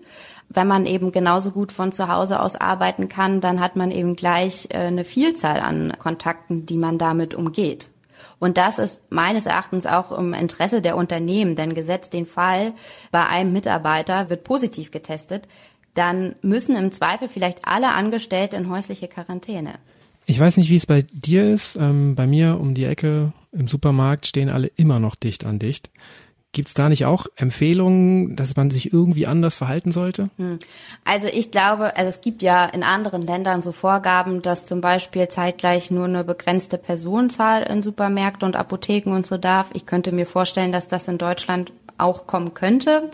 Wenn 0.50 0.68
man 0.68 0.86
eben 0.86 1.12
genauso 1.12 1.51
gut 1.51 1.72
von 1.72 1.92
zu 1.92 2.08
Hause 2.10 2.42
aus 2.42 2.56
arbeiten 2.56 3.08
kann, 3.08 3.39
dann 3.39 3.60
hat 3.60 3.75
man 3.75 3.92
eben 3.92 4.16
gleich 4.16 4.68
äh, 4.72 4.78
eine 4.78 5.06
Vielzahl 5.06 5.60
an 5.60 5.94
Kontakten, 6.00 6.66
die 6.66 6.78
man 6.78 6.98
damit 6.98 7.36
umgeht. 7.36 7.89
Und 8.39 8.58
das 8.58 8.80
ist 8.80 9.00
meines 9.10 9.46
Erachtens 9.46 9.86
auch 9.86 10.12
im 10.12 10.34
Interesse 10.34 10.82
der 10.82 10.98
Unternehmen, 10.98 11.56
denn 11.56 11.75
gesetzt 11.75 12.13
den 12.13 12.25
Fall, 12.25 12.74
bei 13.12 13.25
einem 13.25 13.54
Mitarbeiter 13.54 14.30
wird 14.30 14.44
positiv 14.44 14.92
getestet, 14.92 15.48
dann 15.94 16.36
müssen 16.42 16.75
im 16.75 16.92
Zweifel 16.92 17.28
vielleicht 17.30 17.68
alle 17.68 17.92
Angestellte 17.92 18.56
in 18.56 18.70
häusliche 18.70 19.08
Quarantäne. 19.08 19.75
Ich 20.25 20.39
weiß 20.39 20.58
nicht, 20.58 20.70
wie 20.70 20.75
es 20.75 20.86
bei 20.86 21.04
dir 21.12 21.50
ist. 21.50 21.75
Ähm, 21.75 22.16
bei 22.16 22.28
mir 22.28 22.60
um 22.60 22.75
die 22.75 22.86
Ecke 22.86 23.34
im 23.51 23.68
Supermarkt 23.68 24.28
stehen 24.28 24.50
alle 24.50 24.68
immer 24.68 25.00
noch 25.00 25.16
dicht 25.16 25.46
an 25.46 25.60
dicht. 25.60 25.89
Gibt 26.51 26.68
es 26.68 26.74
da 26.74 26.89
nicht 26.89 27.06
auch 27.06 27.27
Empfehlungen, 27.36 28.36
dass 28.36 28.56
man 28.56 28.72
sich 28.72 28.91
irgendwie 28.91 29.27
anders 29.27 29.58
verhalten 29.58 29.91
sollte? 29.91 30.32
Hm. 30.38 30.58
Also 31.06 31.27
ich 31.27 31.51
glaube, 31.51 31.96
also 31.96 32.10
es 32.10 32.22
gibt 32.22 32.41
ja 32.41 32.65
in 32.65 32.82
anderen 32.82 33.22
Ländern 33.22 33.62
so 33.62 33.72
Vorgaben, 33.72 34.41
dass 34.41 34.65
zum 34.65 34.82
Beispiel 34.82 35.27
zeitgleich 35.27 35.91
nur 35.91 36.06
eine 36.06 36.24
begrenzte 36.24 36.79
Personenzahl 36.79 37.62
in 37.63 37.84
Supermärkten 37.84 38.48
und 38.48 38.56
Apotheken 38.56 39.12
und 39.13 39.27
so 39.27 39.38
darf. 39.38 39.70
Ich 39.74 39.86
könnte 39.86 40.12
mir 40.12 40.25
vorstellen, 40.25 40.72
dass 40.72 40.88
das 40.88 41.08
in 41.08 41.20
Deutschland 41.20 41.72
auch 42.00 42.25
kommen 42.25 42.56
könnte. 42.56 43.12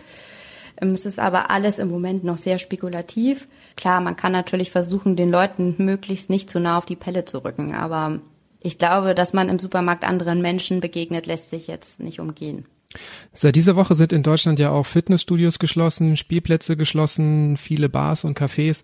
Ähm, 0.80 0.92
es 0.92 1.04
ist 1.04 1.18
aber 1.18 1.50
alles 1.50 1.78
im 1.78 1.90
Moment 1.90 2.24
noch 2.24 2.38
sehr 2.38 2.58
spekulativ. 2.58 3.48
Klar, 3.76 4.00
man 4.00 4.16
kann 4.16 4.32
natürlich 4.32 4.70
versuchen, 4.70 5.14
den 5.14 5.30
Leuten 5.30 5.74
möglichst 5.76 6.30
nicht 6.30 6.50
zu 6.50 6.58
nah 6.58 6.78
auf 6.78 6.86
die 6.86 6.96
Pelle 6.96 7.26
zu 7.26 7.44
rücken, 7.44 7.74
aber 7.74 8.20
ich 8.60 8.78
glaube, 8.78 9.14
dass 9.14 9.34
man 9.34 9.50
im 9.50 9.58
Supermarkt 9.58 10.04
anderen 10.04 10.40
Menschen 10.40 10.80
begegnet, 10.80 11.26
lässt 11.26 11.50
sich 11.50 11.66
jetzt 11.66 12.00
nicht 12.00 12.18
umgehen. 12.18 12.64
Seit 13.32 13.56
dieser 13.56 13.76
Woche 13.76 13.94
sind 13.94 14.12
in 14.12 14.22
Deutschland 14.22 14.58
ja 14.58 14.70
auch 14.70 14.86
Fitnessstudios 14.86 15.58
geschlossen, 15.58 16.16
Spielplätze 16.16 16.76
geschlossen, 16.76 17.56
viele 17.56 17.88
Bars 17.88 18.24
und 18.24 18.38
Cafés. 18.38 18.82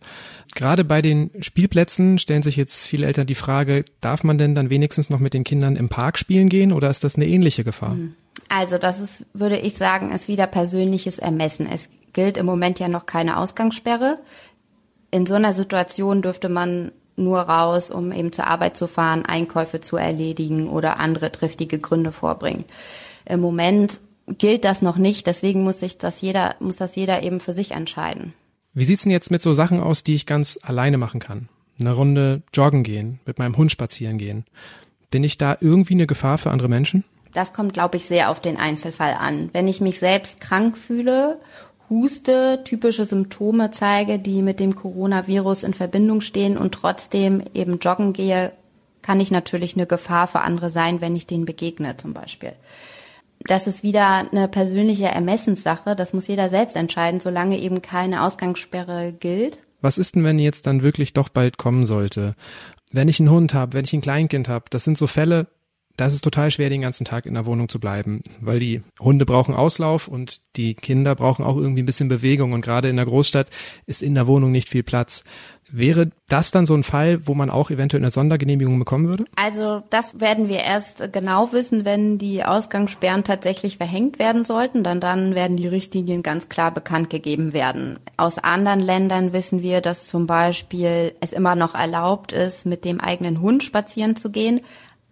Gerade 0.55 0.85
bei 0.85 1.01
den 1.01 1.31
Spielplätzen 1.41 2.19
stellen 2.19 2.43
sich 2.43 2.57
jetzt 2.57 2.87
viele 2.87 3.07
Eltern 3.07 3.27
die 3.27 3.35
Frage, 3.35 3.85
darf 4.01 4.25
man 4.25 4.39
denn 4.39 4.55
dann 4.55 4.71
wenigstens 4.71 5.09
noch 5.09 5.21
mit 5.21 5.35
den 5.35 5.45
Kindern 5.45 5.77
im 5.77 5.89
Park 5.89 6.19
spielen 6.19 6.49
gehen 6.49 6.73
oder 6.73 6.91
ist 6.91 7.05
das 7.05 7.17
eine 7.17 7.27
ähnliche 7.27 7.65
Gefahr? 7.65 7.93
Hm. 7.93 8.15
Also 8.49 8.77
das 8.79 9.01
ist, 9.01 9.25
würde 9.33 9.59
ich 9.59 9.75
sagen, 9.75 10.13
ist 10.13 10.29
wieder 10.29 10.47
persönliches 10.47 11.19
Ermessen. 11.19 11.67
Es 11.67 11.89
gilt 12.13 12.37
im 12.37 12.47
Moment 12.47 12.79
ja 12.79 12.89
noch 12.89 13.07
keine 13.07 13.39
Ausgangssperre. 13.39 14.19
In 15.11 15.27
so 15.27 15.35
einer 15.35 15.53
Situation 15.53 16.23
dürfte 16.23 16.49
man 16.49 16.93
nur 17.17 17.41
raus, 17.41 17.91
um 17.91 18.13
eben 18.13 18.33
zur 18.33 18.47
Arbeit 18.47 18.77
zu 18.77 18.87
fahren, 18.87 19.25
Einkäufe 19.25 19.81
zu 19.81 19.97
erledigen 19.97 20.69
oder 20.69 20.99
andere 20.99 21.31
triftige 21.33 21.79
Gründe 21.79 22.13
vorbringen. 22.13 22.65
Im 23.25 23.41
Moment 23.41 24.01
gilt 24.27 24.65
das 24.65 24.83
noch 24.83 24.97
nicht, 24.97 25.27
deswegen 25.27 25.65
muss 25.65 25.81
sich 25.81 25.99
das 25.99 26.21
jeder, 26.21 26.57
muss 26.61 26.77
das 26.77 26.97
jeder 26.97 27.23
eben 27.23 27.41
für 27.41 27.53
sich 27.53 27.73
entscheiden. 27.73 28.35
Wie 28.75 28.85
sieht's 28.85 29.03
denn 29.03 29.13
jetzt 29.13 29.31
mit 29.31 29.43
so 29.43 29.53
Sachen 29.53 29.81
aus, 29.81 30.05
die 30.05 30.15
ich 30.15 30.27
ganz 30.27 30.59
alleine 30.63 30.99
machen 30.99 31.21
kann? 31.21 31.49
Eine 31.81 31.93
Runde 31.93 32.43
joggen 32.55 32.85
gehen, 32.85 33.21
mit 33.27 33.39
meinem 33.39 33.57
Hund 33.57 33.71
spazieren 33.71 34.19
gehen. 34.19 34.45
Bin 35.11 35.25
ich 35.25 35.37
da 35.37 35.59
irgendwie 35.61 35.95
eine 35.95 36.07
Gefahr 36.07 36.39
für 36.39 36.51
andere 36.51 36.69
Menschen? 36.69 37.05
Das 37.35 37.53
kommt, 37.53 37.73
glaube 37.75 37.97
ich, 37.97 38.07
sehr 38.07 38.31
auf 38.31 38.41
den 38.41 38.57
Einzelfall 38.57 39.15
an. 39.19 39.51
Wenn 39.53 39.69
ich 39.69 39.81
mich 39.81 39.99
selbst 39.99 40.41
krank 40.41 40.77
fühle, 40.77 41.41
huste, 41.91 42.63
typische 42.65 43.05
Symptome 43.05 43.71
zeige, 43.71 44.19
die 44.19 44.43
mit 44.43 44.61
dem 44.61 44.75
Coronavirus 44.75 45.63
in 45.63 45.75
Verbindung 45.75 46.21
stehen 46.21 46.57
und 46.57 46.73
trotzdem 46.73 47.43
eben 47.55 47.79
joggen 47.79 48.13
gehe, 48.13 48.53
kann 49.03 49.21
ich 49.21 49.31
natürlich 49.31 49.77
eine 49.77 49.87
Gefahr 49.87 50.29
für 50.29 50.41
andere 50.41 50.71
sein, 50.71 51.01
wenn 51.01 51.17
ich 51.17 51.27
denen 51.27 51.45
begegne 51.45 51.97
zum 51.97 52.15
Beispiel. 52.15 52.53
Das 53.47 53.67
ist 53.67 53.83
wieder 53.83 54.27
eine 54.31 54.49
persönliche 54.49 55.07
Ermessenssache. 55.07 55.97
Das 55.97 56.13
muss 56.13 56.29
jeder 56.29 56.49
selbst 56.49 56.77
entscheiden, 56.77 57.21
solange 57.21 57.59
eben 57.59 57.83
keine 57.83 58.23
Ausgangssperre 58.25 59.13
gilt. 59.13 59.59
Was 59.81 59.99
ist 59.99 60.15
denn, 60.15 60.25
wenn 60.25 60.39
jetzt 60.39 60.67
dann 60.67 60.83
wirklich 60.83 61.13
doch 61.13 61.29
bald 61.29 61.59
kommen 61.59 61.85
sollte? 61.85 62.35
Wenn 62.93 63.09
ich 63.09 63.19
einen 63.19 63.31
Hund 63.31 63.55
habe, 63.55 63.73
wenn 63.73 63.85
ich 63.85 63.93
ein 63.93 64.01
Kleinkind 64.01 64.49
habe, 64.49 64.67
das 64.71 64.85
sind 64.85 64.97
so 64.97 65.07
Fälle, 65.07 65.49
da 65.97 66.07
ist 66.07 66.23
total 66.23 66.51
schwer, 66.51 66.71
den 66.71 66.81
ganzen 66.81 67.05
Tag 67.05 67.27
in 67.27 67.35
der 67.35 67.47
Wohnung 67.47 67.69
zu 67.69 67.79
bleiben, 67.79 68.23
weil 68.41 68.59
die 68.59 68.83
Hunde 69.01 69.27
brauchen 69.27 69.55
Auslauf 69.55 70.09
und 70.09 70.41
die 70.57 70.75
Kinder 70.75 71.15
brauchen 71.15 71.45
auch 71.45 71.57
irgendwie 71.57 71.83
ein 71.83 71.87
bisschen 71.87 72.09
Bewegung 72.09 72.53
und 72.53 72.63
gerade 72.63 72.89
in 72.89 72.97
der 72.97 73.05
Großstadt 73.05 73.51
ist 73.87 74.03
in 74.03 74.15
der 74.15 74.27
Wohnung 74.27 74.53
nicht 74.53 74.69
viel 74.69 74.83
Platz. 74.83 75.25
Wäre 75.75 76.11
das 76.29 76.51
dann 76.51 76.67
so 76.67 76.75
ein 76.75 76.83
Fall, 76.83 77.27
wo 77.27 77.35
man 77.35 77.49
auch 77.49 77.71
eventuell 77.71 78.03
eine 78.03 78.11
Sondergenehmigung 78.11 78.79
bekommen 78.79 79.09
würde? 79.09 79.25
Also 79.37 79.83
das 79.89 80.21
werden 80.21 80.49
wir 80.49 80.61
erst 80.61 81.13
genau 81.13 81.51
wissen, 81.53 81.87
wenn 81.87 82.19
die 82.19 82.45
Ausgangssperren 82.45 83.25
tatsächlich 83.25 83.79
verhängt 83.79 84.19
werden 84.19 84.45
sollten. 84.45 84.85
Dann, 84.85 85.01
dann 85.01 85.35
werden 85.35 85.57
die 85.57 85.69
Richtlinien 85.69 86.23
ganz 86.23 86.51
klar 86.51 86.75
bekannt 86.75 87.09
gegeben 87.09 87.55
werden. 87.55 87.99
Aus 88.19 88.37
anderen 88.37 88.81
Ländern 88.81 89.33
wissen 89.33 89.63
wir, 89.63 89.81
dass 89.81 90.09
zum 90.09 90.27
Beispiel 90.27 91.15
es 91.21 91.33
immer 91.33 91.55
noch 91.55 91.75
erlaubt 91.75 92.33
ist, 92.33 92.67
mit 92.67 92.85
dem 92.85 93.01
eigenen 93.01 93.41
Hund 93.41 93.63
spazieren 93.63 94.17
zu 94.17 94.31
gehen 94.31 94.61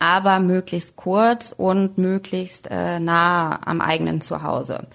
aber 0.01 0.41
möglichst 0.41 0.97
kurz 0.97 1.55
und 1.57 1.99
möglichst 1.99 2.69
äh, 2.71 2.99
nah 2.99 3.61
am 3.65 3.81
eigenen 3.81 4.21
Zuhause. 4.21 4.89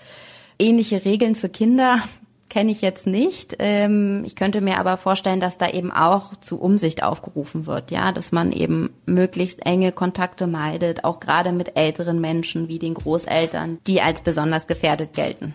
Ähnliche 0.59 1.05
Regeln 1.05 1.35
für 1.35 1.47
Kinder 1.47 1.99
kenne 2.49 2.71
ich 2.71 2.81
jetzt 2.81 3.05
nicht. 3.07 3.55
Ähm, 3.59 4.23
ich 4.25 4.35
könnte 4.35 4.61
mir 4.61 4.79
aber 4.79 4.97
vorstellen, 4.97 5.39
dass 5.39 5.57
da 5.57 5.69
eben 5.69 5.91
auch 5.91 6.35
zu 6.37 6.59
Umsicht 6.59 7.03
aufgerufen 7.03 7.65
wird, 7.65 7.91
ja, 7.91 8.11
dass 8.11 8.31
man 8.31 8.51
eben 8.51 8.89
möglichst 9.05 9.65
enge 9.65 9.91
Kontakte 9.91 10.47
meidet, 10.47 11.03
auch 11.03 11.19
gerade 11.19 11.51
mit 11.51 11.77
älteren 11.77 12.19
Menschen 12.19 12.67
wie 12.67 12.79
den 12.79 12.95
Großeltern, 12.95 13.77
die 13.87 14.01
als 14.01 14.21
besonders 14.21 14.67
gefährdet 14.67 15.13
gelten. 15.13 15.53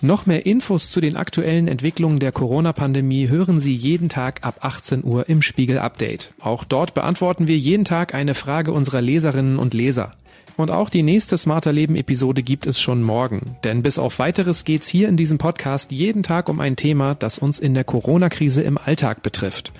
Noch 0.00 0.26
mehr 0.26 0.46
Infos 0.46 0.90
zu 0.90 1.00
den 1.00 1.16
aktuellen 1.16 1.66
Entwicklungen 1.66 2.20
der 2.20 2.30
Corona-Pandemie 2.30 3.28
hören 3.28 3.58
Sie 3.58 3.74
jeden 3.74 4.08
Tag 4.08 4.46
ab 4.46 4.58
18 4.60 5.02
Uhr 5.02 5.28
im 5.28 5.42
Spiegel 5.42 5.80
Update. 5.80 6.32
Auch 6.38 6.62
dort 6.62 6.94
beantworten 6.94 7.48
wir 7.48 7.58
jeden 7.58 7.84
Tag 7.84 8.14
eine 8.14 8.34
Frage 8.34 8.70
unserer 8.70 9.00
Leserinnen 9.00 9.58
und 9.58 9.74
Leser. 9.74 10.12
Und 10.56 10.70
auch 10.70 10.88
die 10.88 11.02
nächste 11.02 11.36
Smarter 11.36 11.72
Leben 11.72 11.96
Episode 11.96 12.44
gibt 12.44 12.68
es 12.68 12.80
schon 12.80 13.02
morgen. 13.02 13.56
Denn 13.64 13.82
bis 13.82 13.98
auf 13.98 14.20
weiteres 14.20 14.64
geht's 14.64 14.86
hier 14.86 15.08
in 15.08 15.16
diesem 15.16 15.38
Podcast 15.38 15.90
jeden 15.90 16.22
Tag 16.22 16.48
um 16.48 16.60
ein 16.60 16.76
Thema, 16.76 17.16
das 17.16 17.40
uns 17.40 17.58
in 17.58 17.74
der 17.74 17.82
Corona-Krise 17.82 18.62
im 18.62 18.78
Alltag 18.78 19.24
betrifft. 19.24 19.72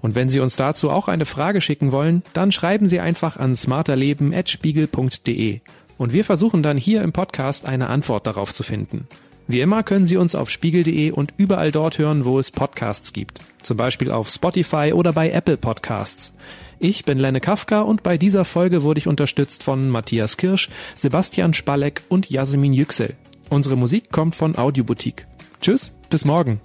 Und 0.00 0.14
wenn 0.14 0.30
Sie 0.30 0.40
uns 0.40 0.56
dazu 0.56 0.88
auch 0.88 1.08
eine 1.08 1.26
Frage 1.26 1.60
schicken 1.60 1.92
wollen, 1.92 2.22
dann 2.32 2.50
schreiben 2.50 2.86
Sie 2.86 3.00
einfach 3.00 3.36
an 3.36 3.54
smarterleben.spiegel.de. 3.54 5.60
Und 5.98 6.14
wir 6.14 6.24
versuchen 6.24 6.62
dann 6.62 6.78
hier 6.78 7.02
im 7.02 7.12
Podcast 7.12 7.66
eine 7.66 7.88
Antwort 7.88 8.26
darauf 8.26 8.54
zu 8.54 8.62
finden. 8.62 9.06
Wie 9.48 9.60
immer 9.60 9.82
können 9.82 10.06
Sie 10.06 10.16
uns 10.16 10.34
auf 10.34 10.50
spiegel.de 10.50 11.12
und 11.12 11.32
überall 11.36 11.70
dort 11.70 11.98
hören, 11.98 12.24
wo 12.24 12.38
es 12.38 12.50
Podcasts 12.50 13.12
gibt. 13.12 13.40
Zum 13.62 13.76
Beispiel 13.76 14.10
auf 14.10 14.28
Spotify 14.28 14.92
oder 14.92 15.12
bei 15.12 15.30
Apple 15.30 15.56
Podcasts. 15.56 16.32
Ich 16.78 17.04
bin 17.04 17.18
Lenne 17.18 17.40
Kafka 17.40 17.80
und 17.80 18.02
bei 18.02 18.18
dieser 18.18 18.44
Folge 18.44 18.82
wurde 18.82 18.98
ich 18.98 19.06
unterstützt 19.06 19.62
von 19.62 19.88
Matthias 19.88 20.36
Kirsch, 20.36 20.68
Sebastian 20.94 21.54
Spalleck 21.54 22.02
und 22.08 22.28
Jasmin 22.28 22.72
Yüksel. 22.72 23.14
Unsere 23.48 23.76
Musik 23.76 24.10
kommt 24.10 24.34
von 24.34 24.56
Audioboutique. 24.58 25.26
Tschüss, 25.60 25.94
bis 26.10 26.24
morgen. 26.24 26.60